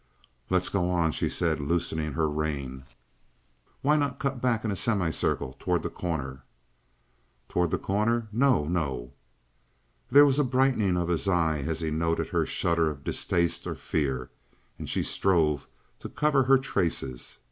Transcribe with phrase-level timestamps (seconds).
[0.49, 2.85] "Let's go on," she said, loosening her rein.
[3.83, 6.41] "Why not cut back in a semicircle toward The Corner?"
[7.47, 8.27] "Toward The Corner?
[8.31, 9.13] No, no!"
[10.09, 13.75] There was a brightening of his eye as he noted her shudder of distaste or
[13.75, 14.31] fear,
[14.79, 15.67] and she strove
[15.99, 17.37] to cover her traces.